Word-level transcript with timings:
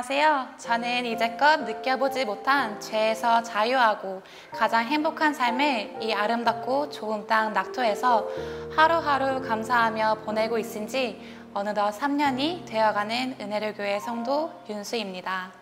안녕하세요. 0.00 0.54
저는 0.56 1.04
이제껏 1.04 1.60
느껴보지 1.60 2.24
못한 2.24 2.80
죄에서 2.80 3.42
자유하고 3.42 4.22
가장 4.50 4.86
행복한 4.86 5.34
삶을 5.34 5.98
이 6.00 6.14
아름답고 6.14 6.88
좋은 6.88 7.26
땅 7.26 7.52
낙토에서 7.52 8.26
하루하루 8.74 9.42
감사하며 9.46 10.20
보내고 10.24 10.58
있은 10.58 10.88
지 10.88 11.20
어느덧 11.52 11.90
3년이 11.90 12.64
되어가는 12.64 13.36
은혜를 13.42 13.74
교회 13.74 14.00
성도 14.00 14.50
윤수입니다. 14.70 15.52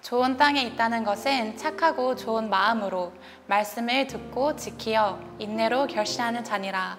좋은 0.00 0.38
땅에 0.38 0.62
있다는 0.62 1.04
것은 1.04 1.58
착하고 1.58 2.16
좋은 2.16 2.48
마음으로 2.48 3.12
말씀을 3.46 4.06
듣고 4.06 4.56
지키어 4.56 5.20
인내로 5.38 5.86
결실하는 5.88 6.44
자니라. 6.44 6.96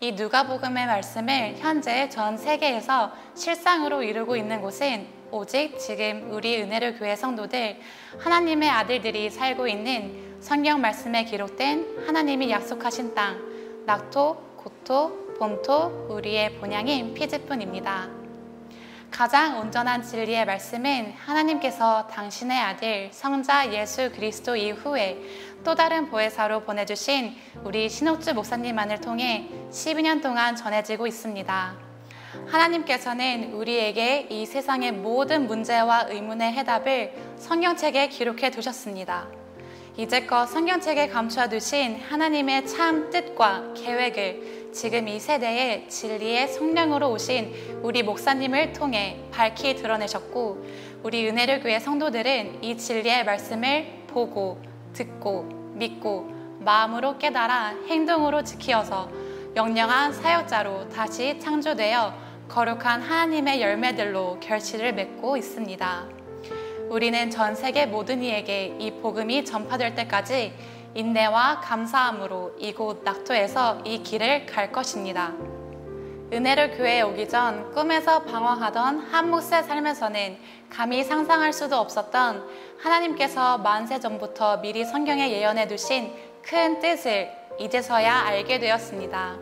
이 0.00 0.10
누가복음의 0.10 0.86
말씀을 0.86 1.54
현재 1.58 2.08
전 2.08 2.36
세계에서 2.36 3.12
실상으로 3.36 4.02
이루고 4.02 4.34
있는 4.34 4.60
곳은 4.60 5.21
오직 5.34 5.78
지금 5.78 6.28
우리 6.30 6.60
은혜를 6.60 6.98
교회 6.98 7.16
성도들 7.16 7.80
하나님의 8.18 8.68
아들들이 8.68 9.30
살고 9.30 9.66
있는 9.66 10.36
성경 10.40 10.82
말씀에 10.82 11.24
기록된 11.24 12.04
하나님이 12.06 12.50
약속하신 12.50 13.14
땅 13.14 13.40
낙토, 13.86 14.36
고토, 14.56 15.34
본토 15.38 16.06
우리의 16.10 16.56
본향인 16.58 17.14
피즈뿐입니다. 17.14 18.10
가장 19.10 19.58
온전한 19.58 20.02
진리의 20.02 20.44
말씀은 20.44 21.14
하나님께서 21.16 22.06
당신의 22.08 22.58
아들 22.58 23.08
성자 23.10 23.72
예수 23.72 24.12
그리스도 24.12 24.54
이후에 24.54 25.18
또 25.64 25.74
다른 25.74 26.10
보혜사로 26.10 26.60
보내주신 26.64 27.34
우리 27.64 27.88
신옥주 27.88 28.34
목사님만을 28.34 29.00
통해 29.00 29.48
12년 29.70 30.22
동안 30.22 30.56
전해지고 30.56 31.06
있습니다. 31.06 31.91
하나님께서는 32.46 33.52
우리에게 33.52 34.26
이 34.30 34.46
세상의 34.46 34.92
모든 34.92 35.46
문제와 35.46 36.06
의문의 36.08 36.52
해답을 36.52 37.12
성경책에 37.36 38.08
기록해 38.08 38.50
두셨습니다. 38.50 39.28
이제껏 39.96 40.48
성경책에 40.48 41.08
감춰 41.08 41.48
두신 41.48 41.96
하나님의 41.96 42.66
참 42.66 43.10
뜻과 43.10 43.74
계획을 43.74 44.70
지금 44.72 45.06
이 45.06 45.20
세대에 45.20 45.86
진리의 45.86 46.48
성령으로 46.48 47.10
오신 47.10 47.80
우리 47.82 48.02
목사님을 48.02 48.72
통해 48.72 49.18
밝히 49.30 49.76
드러내셨고 49.76 50.64
우리 51.02 51.28
은혜를 51.28 51.60
교회 51.60 51.78
성도들은 51.78 52.64
이 52.64 52.78
진리의 52.78 53.26
말씀을 53.26 54.04
보고 54.06 54.62
듣고 54.94 55.42
믿고 55.74 56.30
마음으로 56.60 57.18
깨달아 57.18 57.76
행동으로 57.88 58.44
지키어서 58.44 59.10
영영한 59.54 60.14
사역자로 60.14 60.88
다시 60.88 61.38
창조되어 61.38 62.14
거룩한 62.48 63.02
하나님의 63.02 63.60
열매들로 63.60 64.40
결실을 64.40 64.94
맺고 64.94 65.36
있습니다. 65.36 66.06
우리는 66.88 67.30
전 67.30 67.54
세계 67.54 67.84
모든 67.84 68.22
이에게 68.22 68.74
이 68.78 68.90
복음이 68.90 69.44
전파될 69.44 69.94
때까지 69.94 70.54
인내와 70.94 71.60
감사함으로 71.60 72.56
이곳 72.60 73.02
낙토에서 73.04 73.82
이 73.84 74.02
길을 74.02 74.46
갈 74.46 74.72
것입니다. 74.72 75.34
은혜를 76.32 76.78
교회에 76.78 77.02
오기 77.02 77.28
전 77.28 77.70
꿈에서 77.72 78.22
방황하던 78.22 79.00
한 79.00 79.30
몫의 79.30 79.64
삶에서는 79.64 80.38
감히 80.70 81.04
상상할 81.04 81.52
수도 81.52 81.76
없었던 81.76 82.48
하나님께서 82.78 83.58
만세 83.58 84.00
전부터 84.00 84.62
미리 84.62 84.86
성경에 84.86 85.30
예언해 85.30 85.68
두신 85.68 86.10
큰 86.42 86.80
뜻을 86.80 87.41
이제서야 87.58 88.24
알게 88.26 88.58
되었습니다. 88.58 89.36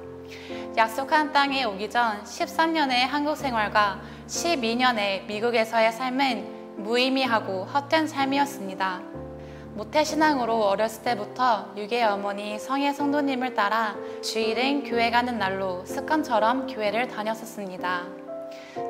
약속한 0.77 1.33
땅에 1.33 1.64
오기 1.64 1.91
전 1.91 2.22
13년의 2.22 3.06
한국 3.06 3.36
생활과 3.36 4.00
12년의 4.27 5.27
미국에서의 5.27 5.92
삶은 5.92 6.61
무의미하고 6.77 7.64
헛된 7.64 8.07
삶이었습니다. 8.07 9.01
모태신앙으로 9.74 10.64
어렸을 10.67 11.02
때부터 11.02 11.73
유괴 11.77 12.02
어머니 12.02 12.58
성의 12.58 12.92
성도님을 12.92 13.55
따라 13.55 13.96
주일은 14.23 14.84
교회 14.84 15.11
가는 15.11 15.39
날로 15.39 15.84
습관처럼 15.86 16.67
교회를 16.67 17.08
다녔었습니다. 17.08 18.07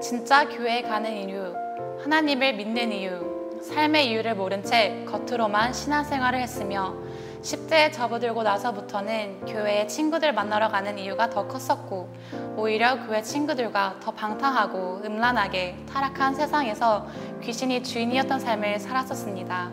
진짜 0.02 0.48
교회 0.48 0.82
가는 0.82 1.28
이유, 1.28 1.54
하나님을 2.02 2.54
믿는 2.54 2.92
이유, 2.92 3.60
삶의 3.62 4.10
이유를 4.10 4.34
모른 4.34 4.64
채 4.64 5.04
겉으로만 5.06 5.72
신앙생활을 5.72 6.40
했으며 6.40 6.94
10대에 7.42 7.92
접어들고 7.92 8.42
나서부터는 8.42 9.46
교회에 9.46 9.86
친구들 9.86 10.32
만나러 10.32 10.68
가는 10.68 10.98
이유가 10.98 11.30
더 11.30 11.46
컸었고 11.46 12.08
오히려 12.56 13.06
교회 13.06 13.22
친구들과 13.22 13.96
더 14.00 14.10
방탕하고 14.10 15.02
음란하게 15.04 15.76
타락한 15.88 16.34
세상에서 16.34 17.06
귀신이 17.42 17.82
주인이었던 17.82 18.40
삶을 18.40 18.78
살았었습니다. 18.78 19.70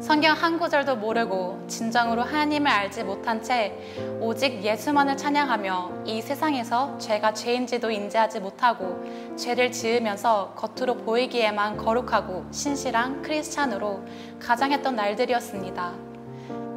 성경 0.00 0.34
한 0.34 0.58
구절도 0.58 0.96
모르고 0.96 1.66
진정으로 1.68 2.22
하나님을 2.22 2.68
알지 2.68 3.04
못한 3.04 3.42
채 3.42 3.76
오직 4.18 4.64
예수만을 4.64 5.16
찬양하며 5.16 6.04
이 6.06 6.22
세상에서 6.22 6.98
죄가 6.98 7.34
죄인지도 7.34 7.90
인지하지 7.90 8.40
못하고 8.40 9.04
죄를 9.36 9.70
지으면서 9.70 10.54
겉으로 10.56 10.96
보이기에만 10.96 11.76
거룩하고 11.76 12.46
신실한 12.50 13.22
크리스찬으로 13.22 14.02
가장했던 14.40 14.96
날들이었습니다. 14.96 16.09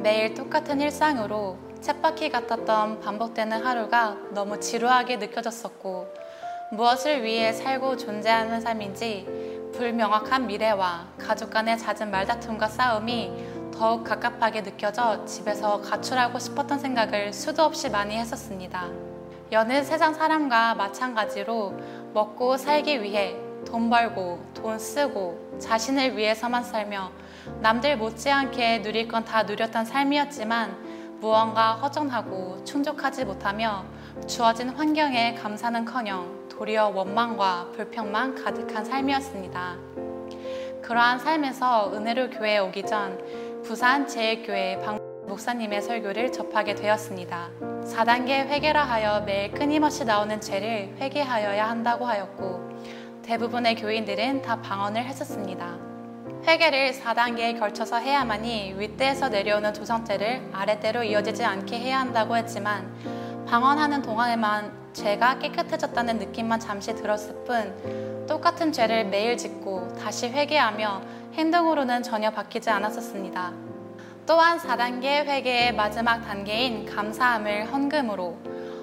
매일 0.04 0.34
똑같은 0.34 0.82
일상으로 0.82 1.56
쳇바퀴 1.80 2.28
같았던 2.28 3.00
반복되는 3.00 3.64
하루가 3.64 4.18
너무 4.32 4.60
지루하게 4.60 5.16
느껴졌었고 5.16 6.12
무엇을 6.72 7.22
위해 7.22 7.54
살고 7.54 7.96
존재하는 7.96 8.60
삶인지 8.60 9.70
불명확한 9.72 10.46
미래와 10.46 11.06
가족 11.16 11.48
간의 11.48 11.78
잦은 11.78 12.10
말다툼과 12.10 12.68
싸움이 12.68 13.32
더욱 13.72 14.04
갑갑하게 14.04 14.62
느껴져 14.64 15.24
집에서 15.24 15.80
가출하고 15.80 16.38
싶었던 16.38 16.78
생각을 16.78 17.32
수도 17.32 17.62
없이 17.62 17.88
많이 17.88 18.14
했었습니다. 18.18 18.90
여느 19.52 19.82
세상 19.82 20.12
사람과 20.12 20.74
마찬가지로 20.74 21.80
먹고 22.12 22.58
살기 22.58 23.02
위해 23.02 23.36
돈 23.64 23.88
벌고 23.88 24.38
돈 24.52 24.78
쓰고 24.78 25.56
자신을 25.58 26.14
위해서만 26.14 26.62
살며 26.62 27.10
남들 27.60 27.96
못지않게 27.96 28.82
누릴 28.82 29.08
건 29.08 29.24
다 29.24 29.42
누렸던 29.44 29.84
삶이었지만 29.84 31.18
무언가 31.20 31.74
허전하고 31.74 32.64
충족하지 32.64 33.24
못하며 33.24 33.84
주어진 34.26 34.68
환경에 34.68 35.34
감사는커녕 35.34 36.48
도리어 36.50 36.88
원망과 36.88 37.70
불평만 37.74 38.34
가득한 38.34 38.84
삶이었습니다. 38.84 39.76
그러한 40.82 41.18
삶에서 41.18 41.92
은혜로 41.94 42.30
교회에 42.30 42.58
오기 42.58 42.84
전 42.84 43.18
부산 43.64 44.06
제일교회 44.06 44.80
방 44.84 44.98
목사님의 45.26 45.80
설교를 45.80 46.30
접하게 46.32 46.74
되었습니다. 46.74 47.48
4단계 47.84 48.46
회개라 48.46 48.84
하여 48.84 49.22
매일 49.22 49.50
끊임없이 49.52 50.04
나오는 50.04 50.38
죄를 50.40 50.94
회개하여야 51.00 51.68
한다고 51.68 52.04
하였고 52.04 53.22
대부분의 53.22 53.76
교인들은 53.76 54.42
다 54.42 54.60
방언을 54.60 55.02
했었습니다. 55.06 55.93
회개를 56.46 56.92
4단계에 56.92 57.58
걸쳐서 57.58 57.96
해야만이 57.96 58.74
윗대에서 58.76 59.30
내려오는 59.30 59.72
조상죄를 59.72 60.50
아랫대로 60.52 61.02
이어지지 61.02 61.42
않게 61.42 61.78
해야 61.78 62.00
한다고 62.00 62.36
했지만 62.36 62.94
방언하는 63.46 64.02
동안에만 64.02 64.92
죄가 64.92 65.38
깨끗해졌다는 65.38 66.18
느낌만 66.18 66.60
잠시 66.60 66.94
들었을 66.94 67.44
뿐 67.44 68.26
똑같은 68.26 68.72
죄를 68.72 69.06
매일 69.06 69.38
짓고 69.38 69.94
다시 69.94 70.28
회개하며 70.28 71.02
행동으로는 71.32 72.02
전혀 72.02 72.30
바뀌지 72.30 72.68
않았었습니다. 72.68 73.52
또한 74.26 74.58
4단계 74.58 75.24
회개의 75.24 75.74
마지막 75.74 76.20
단계인 76.20 76.84
감사함을 76.84 77.72
헌금으로 77.72 78.36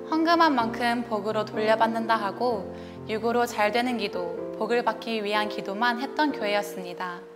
헌금한 0.09 0.55
만큼 0.55 1.03
복으로 1.07 1.45
돌려받는다 1.45 2.15
하고 2.15 2.75
육으로 3.07 3.45
잘 3.45 3.71
되는 3.71 3.97
기도, 3.99 4.55
복을 4.57 4.83
받기 4.83 5.23
위한 5.23 5.47
기도만 5.47 6.01
했던 6.01 6.31
교회였습니다. 6.31 7.30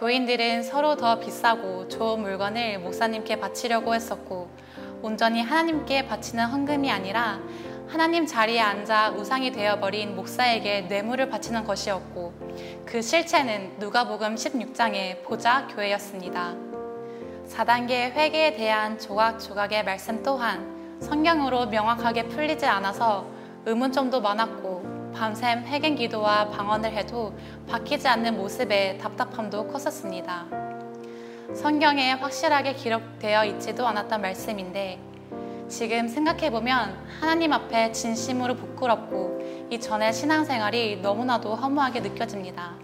교인들은 0.00 0.62
서로 0.62 0.96
더 0.96 1.20
비싸고 1.20 1.88
좋은 1.88 2.22
물건을 2.22 2.78
목사님께 2.78 3.38
바치려고 3.38 3.94
했었고 3.94 4.48
온전히 5.02 5.42
하나님께 5.42 6.06
바치는 6.06 6.46
헌금이 6.46 6.90
아니라 6.90 7.38
하나님 7.86 8.24
자리에 8.24 8.60
앉아 8.60 9.10
우상이 9.10 9.52
되어버린 9.52 10.16
목사에게 10.16 10.82
뇌물을 10.88 11.28
바치는 11.28 11.64
것이었고 11.64 12.32
그 12.86 13.02
실체는 13.02 13.74
누가복음 13.78 14.36
16장의 14.36 15.22
보자 15.22 15.66
교회였습니다. 15.66 16.54
4단계 17.50 18.10
회개에 18.12 18.54
대한 18.54 18.98
조각조각의 18.98 19.84
말씀 19.84 20.22
또한 20.22 20.96
성경으로 21.00 21.66
명확하게 21.66 22.28
풀리지 22.28 22.64
않아서 22.64 23.26
의문점도 23.66 24.22
많았고 24.22 24.79
밤샘 25.14 25.64
회개 25.64 25.94
기도와 25.94 26.50
방언을 26.50 26.92
해도 26.92 27.32
바뀌지 27.68 28.08
않는 28.08 28.36
모습에 28.36 28.98
답답함도 28.98 29.68
컸었습니다. 29.68 30.46
성경에 31.54 32.12
확실하게 32.12 32.74
기록되어 32.74 33.44
있지도 33.46 33.86
않았던 33.86 34.20
말씀인데 34.20 34.98
지금 35.68 36.08
생각해보면 36.08 37.06
하나님 37.20 37.52
앞에 37.52 37.92
진심으로 37.92 38.56
부끄럽고 38.56 39.68
이전의 39.70 40.12
신앙생활이 40.12 41.00
너무나도 41.00 41.54
허무하게 41.54 42.00
느껴집니다. 42.00 42.74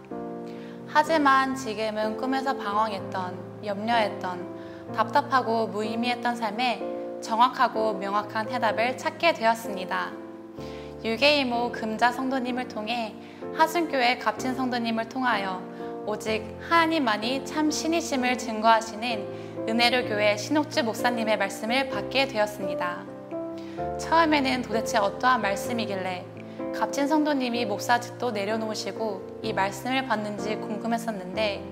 하지만 0.87 1.55
지금은 1.57 2.17
꿈에서 2.17 2.57
방황했던, 2.57 3.65
염려했던, 3.65 4.93
답답하고 4.95 5.67
무의미했던 5.67 6.37
삶에 6.37 7.21
정확하고 7.21 7.95
명확한 7.95 8.51
해답을 8.51 8.97
찾게 8.97 9.33
되었습니다. 9.33 10.26
유계이모 11.07 11.71
금자 11.71 12.11
성도님을 12.11 12.67
통해 12.67 13.15
하순교회 13.55 14.19
값진 14.19 14.57
성도님을 14.57 15.09
통하여 15.09 15.63
오직 16.05 16.45
하나님만이 16.69 17.45
참 17.45 17.71
신이심을 17.71 18.37
증거하시는 18.37 19.67
은혜로 19.69 20.09
교회 20.09 20.37
신옥주 20.37 20.83
목사님의 20.83 21.39
말씀을 21.39 21.91
받게 21.91 22.27
되었습니다. 22.27 23.05
처음에는 24.01 24.63
도대체 24.63 24.99
어떠한 24.99 25.43
말씀이길래 25.43 26.25
값진 26.75 27.07
성도님이 27.07 27.67
목사직도 27.67 28.33
내려놓으시고 28.33 29.43
이 29.45 29.53
말씀을 29.53 30.09
받는지 30.09 30.57
궁금했었는데 30.57 31.63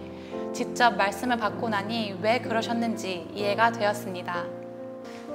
직접 0.53 0.97
말씀을 0.97 1.39
받고 1.39 1.71
나니 1.71 2.17
왜 2.23 2.39
그러셨는지 2.41 3.27
이해가 3.35 3.73
되었습니다. 3.73 4.64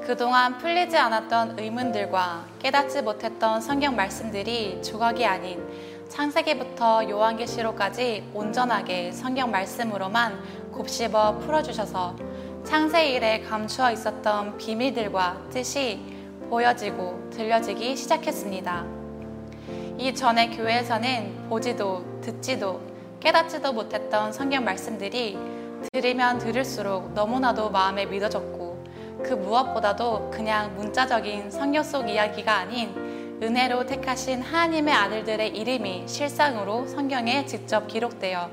그동안 0.10 0.58
풀리지 0.58 0.98
않았던 0.98 1.60
의문들과 1.60 2.44
깨닫지 2.58 3.04
못했던 3.04 3.62
성경 3.62 3.96
말씀들이 3.96 4.82
조각이 4.82 5.24
아닌 5.24 5.64
창세기부터 6.10 7.08
요한계시록까지 7.08 8.32
온전하게 8.34 9.12
성경 9.12 9.52
말씀으로만 9.52 10.72
곱씹어 10.72 11.38
풀어주셔서 11.42 12.16
창세 12.64 13.12
일에 13.12 13.42
감추어 13.42 13.92
있었던 13.92 14.58
비밀들과 14.58 15.44
뜻이 15.52 16.02
보여지고 16.50 17.30
들려지기 17.30 17.96
시작했습니다. 17.96 18.86
이전에 20.00 20.50
교회에서는 20.50 21.50
보지도 21.50 22.04
듣지도 22.22 22.82
깨닫지도 23.20 23.74
못했던 23.74 24.34
성경 24.34 24.64
말씀들이 24.64 25.38
들으면 25.92 26.40
들을수록 26.40 27.14
너무나도 27.14 27.70
마음에 27.70 28.08
믿어졌고 28.08 28.69
그 29.24 29.34
무엇보다도 29.34 30.32
그냥 30.32 30.76
문자적인 30.76 31.52
성경 31.52 31.84
속 31.84 32.10
이야기가 32.10 32.54
아닌 32.54 33.40
은혜로 33.42 33.86
택하신 33.86 34.42
하나님의 34.42 34.94
아들들의 34.94 35.50
이름이 35.50 36.08
실상으로 36.08 36.88
성경에 36.88 37.46
직접 37.46 37.88
기록되어 37.88 38.50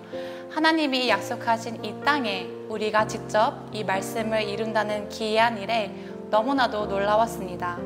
하나님이 0.50 1.08
약속하신 1.08 1.84
이 1.84 1.94
땅에 2.04 2.48
우리가 2.68 3.06
직접 3.06 3.66
이 3.72 3.82
말씀을 3.82 4.42
이룬다는 4.42 5.08
기이한 5.08 5.58
일에 5.58 5.92
너무나도 6.30 6.86
놀라웠습니다. 6.86 7.78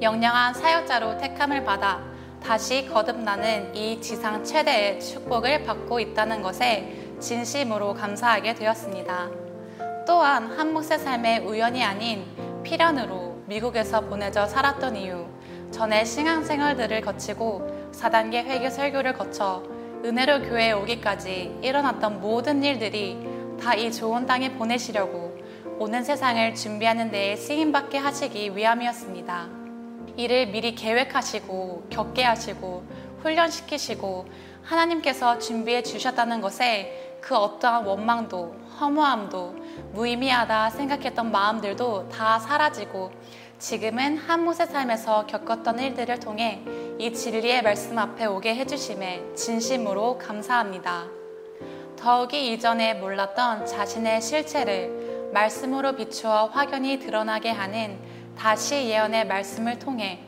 영영한 0.00 0.54
사역자로 0.54 1.18
택함을 1.18 1.64
받아 1.64 2.02
다시 2.42 2.86
거듭나는 2.86 3.74
이 3.74 4.00
지상 4.00 4.44
최대의 4.44 5.00
축복을 5.00 5.64
받고 5.64 6.00
있다는 6.00 6.42
것에 6.42 7.12
진심으로 7.18 7.94
감사하게 7.94 8.54
되었습니다. 8.54 9.45
또한 10.06 10.46
한목새 10.56 10.98
삶의 10.98 11.40
우연이 11.40 11.82
아닌 11.82 12.24
필연으로 12.62 13.42
미국에서 13.46 14.02
보내져 14.02 14.46
살았던 14.46 14.94
이유, 14.96 15.26
전에 15.72 16.04
신앙생활들을 16.04 17.00
거치고 17.00 17.90
4단계 17.92 18.44
회개 18.44 18.70
설교를 18.70 19.14
거쳐 19.14 19.64
은혜로 20.04 20.42
교회에 20.42 20.72
오기까지 20.72 21.58
일어났던 21.60 22.20
모든 22.20 22.62
일들이 22.62 23.18
다 23.60 23.74
이 23.74 23.90
좋은 23.90 24.26
땅에 24.26 24.52
보내시려고 24.52 25.36
오는 25.78 26.04
세상을 26.04 26.54
준비하는 26.54 27.10
데에 27.10 27.34
쓰임받게 27.36 27.98
하시기 27.98 28.56
위함이었습니다. 28.56 29.48
이를 30.16 30.46
미리 30.46 30.74
계획하시고 30.74 31.88
겪게 31.90 32.22
하시고 32.22 32.84
훈련시키시고 33.22 34.26
하나님께서 34.62 35.38
준비해 35.38 35.82
주셨다는 35.82 36.40
것에 36.40 37.05
그 37.26 37.34
어떠한 37.34 37.84
원망도 37.84 38.54
허무함도 38.78 39.56
무의미하다 39.94 40.70
생각했던 40.70 41.32
마음들도 41.32 42.08
다 42.08 42.38
사라지고 42.38 43.10
지금은 43.58 44.16
한못의 44.16 44.68
삶에서 44.68 45.26
겪었던 45.26 45.76
일들을 45.80 46.20
통해 46.20 46.62
이 47.00 47.12
진리의 47.12 47.62
말씀 47.62 47.98
앞에 47.98 48.26
오게 48.26 48.54
해주심에 48.54 49.34
진심으로 49.34 50.18
감사합니다. 50.18 51.06
더욱이 51.96 52.52
이전에 52.52 52.94
몰랐던 52.94 53.66
자신의 53.66 54.22
실체를 54.22 55.30
말씀으로 55.34 55.96
비추어 55.96 56.46
확연히 56.52 57.00
드러나게 57.00 57.50
하는 57.50 57.98
다시 58.38 58.88
예언의 58.88 59.26
말씀을 59.26 59.80
통해 59.80 60.20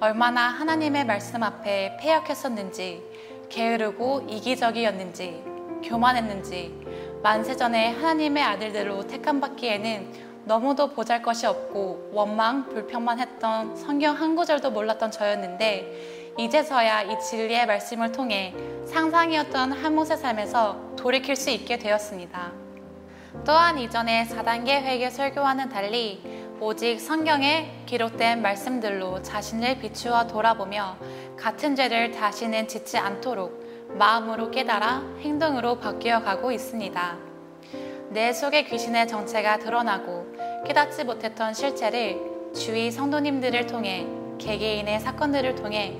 얼마나 0.00 0.48
하나님의 0.48 1.04
말씀 1.04 1.42
앞에 1.42 1.98
패역했었는지, 2.00 3.02
게으르고 3.50 4.28
이기적이었는지, 4.30 5.57
교만했는지, 5.82 6.74
만세전에 7.22 7.92
하나님의 7.92 8.42
아들들로 8.42 9.06
택함받기에는 9.06 10.28
너무도 10.44 10.90
보잘 10.94 11.20
것이 11.22 11.46
없고 11.46 12.10
원망, 12.12 12.70
불평만 12.70 13.18
했던 13.18 13.76
성경 13.76 14.16
한 14.16 14.34
구절도 14.34 14.70
몰랐던 14.70 15.10
저였는데 15.10 16.34
이제서야 16.38 17.02
이 17.02 17.20
진리의 17.20 17.66
말씀을 17.66 18.12
통해 18.12 18.54
상상이었던 18.86 19.72
한모세 19.72 20.16
삶에서 20.16 20.94
돌이킬 20.96 21.36
수 21.36 21.50
있게 21.50 21.78
되었습니다. 21.78 22.52
또한 23.44 23.78
이전에 23.78 24.24
4단계 24.24 24.68
회개 24.68 25.10
설교와는 25.10 25.68
달리 25.68 26.22
오직 26.60 26.98
성경에 26.98 27.82
기록된 27.86 28.40
말씀들로 28.40 29.22
자신을 29.22 29.80
비추어 29.80 30.26
돌아보며 30.26 30.96
같은 31.36 31.76
죄를 31.76 32.10
다시는 32.10 32.66
짓지 32.68 32.96
않도록 32.96 33.67
마음으로 33.88 34.50
깨달아 34.50 35.02
행동으로 35.20 35.78
바뀌어 35.78 36.22
가고 36.22 36.52
있습니다. 36.52 37.16
내 38.10 38.32
속의 38.32 38.66
귀신의 38.66 39.08
정체가 39.08 39.58
드러나고 39.58 40.34
깨닫지 40.66 41.04
못했던 41.04 41.52
실체를 41.52 42.18
주위 42.54 42.90
성도님들을 42.90 43.66
통해 43.66 44.06
개개인의 44.38 45.00
사건들을 45.00 45.56
통해 45.56 45.98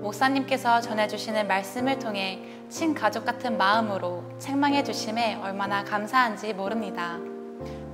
목사님께서 0.00 0.80
전해주시는 0.80 1.46
말씀을 1.46 1.98
통해 1.98 2.40
친가족 2.70 3.24
같은 3.24 3.58
마음으로 3.58 4.24
책망해 4.38 4.82
주심에 4.82 5.38
얼마나 5.42 5.84
감사한지 5.84 6.54
모릅니다. 6.54 7.18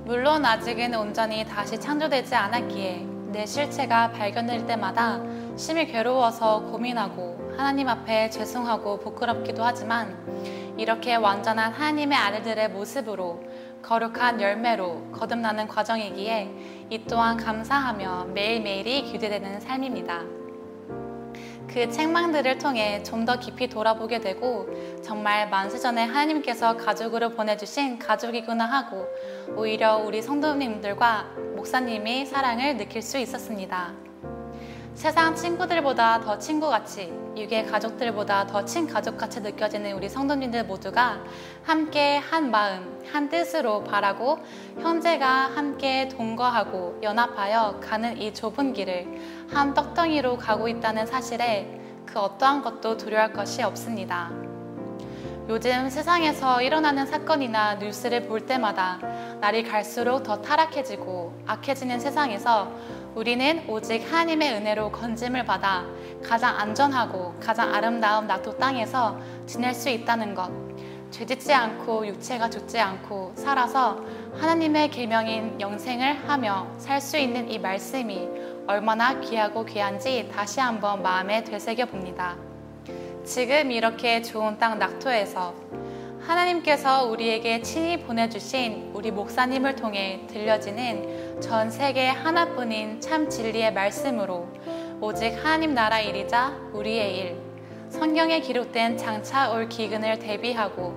물론 0.05 0.45
아직은 0.45 0.95
온전히 0.95 1.43
다시 1.43 1.77
창조되지 1.77 2.33
않았기에 2.35 3.05
내 3.33 3.45
실체가 3.45 4.11
발견될 4.11 4.65
때마다 4.65 5.21
심히 5.57 5.85
괴로워서 5.85 6.61
고민하고 6.71 7.46
하나님 7.57 7.89
앞에 7.89 8.29
죄송하고 8.29 8.99
부끄럽기도 8.99 9.63
하지만 9.63 10.15
이렇게 10.77 11.15
완전한 11.15 11.73
하나님의 11.73 12.15
아들들의 12.15 12.69
모습으로 12.69 13.43
거룩한 13.81 14.39
열매로 14.39 15.11
거듭나는 15.11 15.67
과정이기에 15.67 16.85
이 16.91 17.03
또한 17.05 17.35
감사하며 17.35 18.25
매일매일이 18.35 19.05
기대되는 19.05 19.59
삶입니다. 19.59 20.21
그 21.67 21.89
책망들을 21.89 22.59
통해 22.59 23.03
좀 23.03 23.25
더 23.25 23.39
깊이 23.39 23.67
돌아보게 23.67 24.21
되고 24.21 24.69
정말 25.03 25.49
만세전에 25.49 26.05
하나님께서 26.05 26.77
가족으로 26.77 27.31
보내주신 27.31 27.99
가족이구나 27.99 28.65
하고 28.65 29.05
오히려 29.57 29.97
우리 29.97 30.21
성도님들과 30.21 31.33
목사님이 31.55 32.25
사랑을 32.25 32.77
느낄 32.77 33.01
수 33.01 33.17
있었습니다. 33.17 34.06
세상 34.97 35.35
친구들보다 35.35 36.21
더 36.21 36.39
친구같이 36.39 37.13
육의 37.37 37.67
가족들보다 37.67 38.47
더 38.47 38.65
친가족같이 38.65 39.41
느껴지는 39.41 39.93
우리 39.93 40.09
성도님들 40.09 40.65
모두가 40.65 41.19
함께 41.61 42.17
한 42.17 42.49
마음, 42.49 42.99
한 43.13 43.29
뜻으로 43.29 43.83
바라고 43.83 44.39
형제가 44.81 45.51
함께 45.53 46.07
동거하고 46.07 46.97
연합하여 47.03 47.79
가는 47.79 48.17
이 48.17 48.33
좁은 48.33 48.73
길을 48.73 49.47
한 49.51 49.75
떡덩이로 49.75 50.37
가고 50.37 50.67
있다는 50.67 51.05
사실에 51.05 51.79
그 52.07 52.17
어떠한 52.17 52.63
것도 52.63 52.97
두려워할 52.97 53.33
것이 53.33 53.61
없습니다. 53.61 54.31
요즘 55.47 55.89
세상에서 55.91 56.63
일어나는 56.63 57.05
사건이나 57.05 57.75
뉴스를 57.75 58.27
볼 58.27 58.47
때마다 58.47 58.97
날이 59.39 59.63
갈수록 59.63 60.23
더 60.23 60.41
타락해지고 60.41 61.43
악해지는 61.45 61.99
세상에서 61.99 62.69
우리는 63.17 63.63
오직 63.67 64.03
하나님의 64.11 64.53
은혜로 64.53 64.91
건짐을 64.91 65.43
받아 65.43 65.83
가장 66.23 66.55
안전하고 66.55 67.33
가장 67.39 67.73
아름다운 67.73 68.27
낙도 68.27 68.59
땅에서 68.59 69.17
지낼 69.47 69.73
수 69.73 69.89
있다는 69.89 70.35
것. 70.35 70.51
죄짓지 71.09 71.51
않고 71.51 72.05
육체가 72.05 72.47
죽지 72.47 72.79
않고 72.79 73.31
살아서 73.33 73.99
하나님의 74.35 74.91
계명인 74.91 75.59
영생을 75.59 76.29
하며 76.29 76.67
살 76.77 77.01
수 77.01 77.17
있는 77.17 77.49
이 77.49 77.57
말씀이 77.57 78.29
얼마나 78.67 79.19
귀하고 79.19 79.65
귀한지 79.65 80.29
다시 80.31 80.59
한번 80.59 81.01
마음에 81.01 81.43
되새겨 81.43 81.87
봅니다. 81.87 82.35
지금 83.25 83.71
이렇게 83.71 84.21
좋은 84.21 84.59
땅 84.59 84.77
낙토에서 84.77 85.55
하나님께서 86.27 87.05
우리에게 87.05 87.61
친히 87.61 87.99
보내주신 87.99 88.91
우리 88.93 89.09
목사님을 89.09 89.75
통해 89.75 90.21
들려지는 90.27 91.26
전 91.39 91.69
세계 91.69 92.07
하나뿐인 92.07 92.99
참 92.99 93.29
진리의 93.29 93.71
말씀으로 93.73 94.47
오직 94.99 95.33
하나님 95.33 95.75
나라 95.75 95.99
일이자 95.99 96.57
우리의 96.73 97.17
일, 97.17 97.41
성경에 97.89 98.39
기록된 98.39 98.97
장차 98.97 99.51
올 99.51 99.69
기근을 99.69 100.17
대비하고 100.17 100.95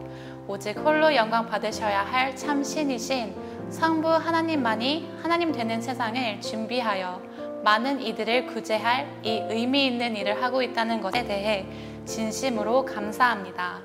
오직 0.48 0.78
홀로 0.78 1.14
영광 1.14 1.46
받으셔야 1.46 2.04
할 2.04 2.34
참 2.36 2.64
신이신 2.64 3.34
성부 3.70 4.08
하나님만이 4.08 5.10
하나님 5.22 5.52
되는 5.52 5.80
세상을 5.82 6.40
준비하여 6.40 7.20
많은 7.62 8.00
이들을 8.00 8.46
구제할 8.46 9.20
이 9.22 9.42
의미 9.50 9.86
있는 9.86 10.16
일을 10.16 10.42
하고 10.42 10.62
있다는 10.62 11.02
것에 11.02 11.24
대해 11.24 11.66
진심으로 12.06 12.86
감사합니다. 12.86 13.82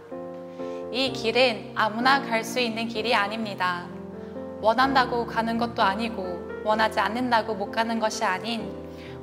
이 0.92 1.12
길은 1.12 1.74
아무나 1.76 2.22
갈 2.22 2.44
수 2.46 2.62
있는 2.62 2.88
길이 2.88 3.14
아닙니다. 3.14 3.95
원한다고 4.62 5.26
가는 5.26 5.58
것도 5.58 5.82
아니고 5.82 6.64
원하지 6.64 7.00
않는다고 7.00 7.56
못 7.56 7.72
가는 7.72 8.00
것이 8.00 8.24
아닌 8.24 8.72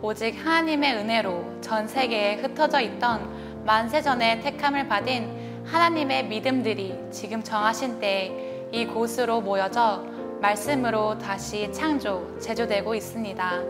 오직 0.01 0.35
하나님의 0.45 0.97
은혜로 0.97 1.61
전 1.61 1.87
세계에 1.87 2.37
흩어져 2.37 2.81
있던 2.81 3.65
만세전에 3.65 4.41
택함을 4.41 4.89
받은 4.89 5.65
하나님의 5.65 6.27
믿음들이 6.27 6.99
지금 7.11 7.43
정하신 7.43 8.01
때에 8.01 8.69
이곳으로 8.73 9.41
모여져 9.41 10.05
말씀으로 10.41 11.19
다시 11.19 11.73
창조, 11.73 12.37
제조되고 12.41 12.95
있습니다. 12.95 13.61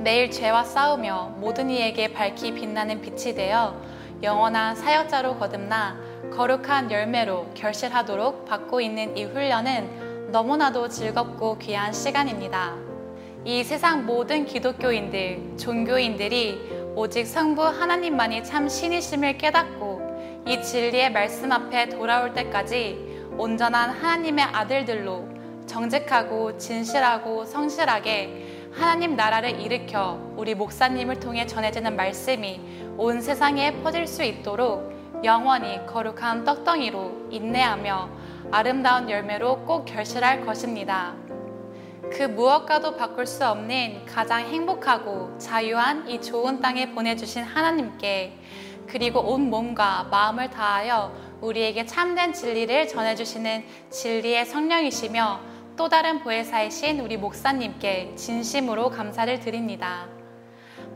매일 0.00 0.30
죄와 0.30 0.64
싸우며 0.64 1.36
모든 1.38 1.70
이에게 1.70 2.12
밝히 2.12 2.52
빛나는 2.52 3.00
빛이 3.00 3.34
되어 3.34 3.74
영원한 4.22 4.76
사역자로 4.76 5.38
거듭나 5.38 5.98
거룩한 6.32 6.90
열매로 6.90 7.52
결실하도록 7.54 8.44
받고 8.44 8.80
있는 8.80 9.16
이 9.16 9.24
훈련은 9.24 10.05
너무나도 10.28 10.88
즐겁고 10.88 11.56
귀한 11.58 11.92
시간입니다. 11.92 12.74
이 13.44 13.62
세상 13.62 14.04
모든 14.04 14.44
기독교인들, 14.44 15.56
종교인들이 15.56 16.94
오직 16.96 17.26
성부 17.26 17.62
하나님만이 17.62 18.42
참 18.42 18.68
신이심을 18.68 19.38
깨닫고 19.38 20.42
이 20.48 20.60
진리의 20.60 21.12
말씀 21.12 21.52
앞에 21.52 21.90
돌아올 21.90 22.34
때까지 22.34 23.20
온전한 23.38 23.90
하나님의 23.90 24.44
아들들로 24.46 25.28
정직하고 25.66 26.58
진실하고 26.58 27.44
성실하게 27.44 28.70
하나님 28.72 29.14
나라를 29.14 29.60
일으켜 29.60 30.18
우리 30.36 30.56
목사님을 30.56 31.20
통해 31.20 31.46
전해지는 31.46 31.94
말씀이 31.94 32.60
온 32.98 33.20
세상에 33.20 33.80
퍼질 33.80 34.08
수 34.08 34.24
있도록 34.24 34.92
영원히 35.22 35.86
거룩한 35.86 36.44
떡덩이로 36.44 37.28
인내하며 37.30 38.25
아름다운 38.50 39.10
열매로 39.10 39.64
꼭 39.66 39.84
결실할 39.84 40.46
것입니다. 40.46 41.14
그 42.12 42.22
무엇과도 42.22 42.96
바꿀 42.96 43.26
수 43.26 43.46
없는 43.46 44.06
가장 44.06 44.42
행복하고 44.42 45.36
자유한 45.38 46.08
이 46.08 46.20
좋은 46.20 46.60
땅에 46.60 46.92
보내주신 46.92 47.42
하나님께 47.42 48.38
그리고 48.86 49.20
온 49.20 49.50
몸과 49.50 50.04
마음을 50.10 50.48
다하여 50.50 51.12
우리에게 51.40 51.84
참된 51.86 52.32
진리를 52.32 52.88
전해주시는 52.88 53.64
진리의 53.90 54.46
성령이시며 54.46 55.40
또 55.76 55.88
다른 55.88 56.20
보혜사이신 56.20 57.00
우리 57.00 57.16
목사님께 57.16 58.14
진심으로 58.14 58.90
감사를 58.90 59.40
드립니다. 59.40 60.06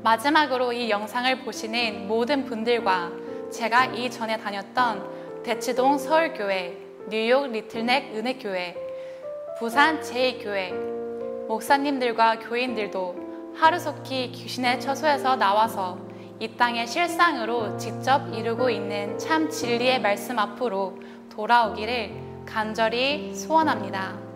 마지막으로 0.02 0.72
이 0.72 0.88
영상을 0.88 1.44
보시는 1.44 2.06
모든 2.06 2.46
분들과 2.46 3.10
제가 3.52 3.86
이전에 3.86 4.38
다녔던 4.38 5.42
대치동 5.42 5.98
서울교회, 5.98 6.89
뉴욕 7.08 7.50
리틀넥 7.50 8.14
은혜교회, 8.14 8.76
부산 9.58 10.00
제2교회, 10.00 11.46
목사님들과 11.48 12.38
교인들도 12.40 13.52
하루속히 13.56 14.30
귀신의 14.30 14.80
처소에서 14.80 15.36
나와서 15.36 15.98
이 16.38 16.48
땅의 16.56 16.86
실상으로 16.86 17.76
직접 17.76 18.28
이루고 18.32 18.70
있는 18.70 19.18
참 19.18 19.50
진리의 19.50 20.00
말씀 20.00 20.38
앞으로 20.38 20.98
돌아오기를 21.30 22.44
간절히 22.46 23.34
소원합니다. 23.34 24.29